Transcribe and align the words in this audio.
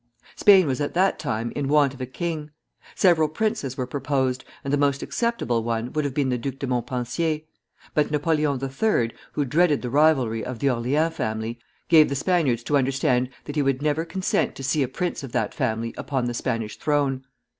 Spain 0.35 0.65
was 0.65 0.81
at 0.81 0.95
that 0.95 1.19
time 1.19 1.51
in 1.55 1.67
want 1.67 1.93
of 1.93 2.01
a 2.01 2.07
king. 2.07 2.49
Several 2.95 3.29
princes 3.29 3.77
were 3.77 3.85
proposed, 3.85 4.43
and 4.63 4.73
the 4.73 4.77
most 4.77 5.03
acceptable 5.03 5.61
one 5.63 5.93
would 5.93 6.05
have 6.05 6.15
been 6.15 6.29
the 6.29 6.39
Duc 6.39 6.57
de 6.57 6.65
Montpensier; 6.65 7.41
but 7.93 8.09
Napoleon 8.09 8.59
III., 8.59 9.11
who 9.33 9.45
dreaded 9.45 9.83
the 9.83 9.91
rivalry 9.91 10.43
of 10.43 10.57
the 10.57 10.71
Orleans 10.71 11.15
family, 11.15 11.59
gave 11.87 12.09
the 12.09 12.15
Spaniards 12.15 12.63
to 12.63 12.77
understand 12.77 13.29
that 13.45 13.55
he 13.55 13.61
would 13.61 13.83
never 13.83 14.03
consent 14.03 14.55
to 14.55 14.63
see 14.63 14.81
a 14.81 14.87
prince 14.87 15.21
of 15.21 15.33
that 15.33 15.53
family 15.53 15.93
upon 15.95 16.25
the 16.25 16.33
Spanish 16.33 16.77
throne. 16.79 17.23